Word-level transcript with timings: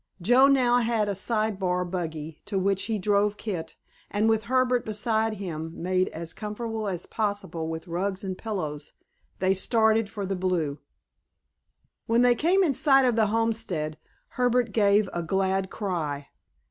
Joe 0.19 0.47
now 0.47 0.77
had 0.79 1.07
a 1.09 1.13
side 1.13 1.59
bar 1.59 1.85
buggy, 1.85 2.41
to 2.45 2.57
which 2.57 2.85
he 2.85 2.97
drove 2.97 3.37
Kit, 3.37 3.75
and 4.09 4.27
with 4.27 4.45
Herbert 4.45 4.83
beside 4.83 5.35
him 5.35 5.79
made 5.79 6.07
as 6.09 6.33
comfortable 6.33 6.87
as 6.87 7.05
possible 7.05 7.67
with 7.69 7.87
rugs 7.87 8.23
and 8.23 8.35
pillows, 8.35 8.93
they 9.37 9.53
started 9.53 10.09
for 10.09 10.25
the 10.25 10.35
Blue. 10.35 10.79
When 12.07 12.23
they 12.23 12.33
came 12.33 12.63
in 12.63 12.73
sight 12.73 13.05
of 13.05 13.15
the 13.15 13.27
homestead 13.27 13.99
Herbert 14.29 14.71
gave 14.71 15.07
a 15.13 15.21
glad 15.21 15.69
cry. 15.69 16.29